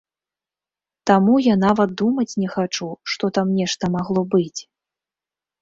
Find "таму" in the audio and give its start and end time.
1.11-1.35